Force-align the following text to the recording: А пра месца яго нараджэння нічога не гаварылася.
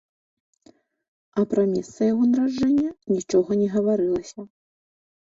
А 1.41 1.43
пра 1.51 1.65
месца 1.73 1.99
яго 2.11 2.23
нараджэння 2.29 2.89
нічога 3.17 3.51
не 3.59 3.67
гаварылася. 3.75 4.39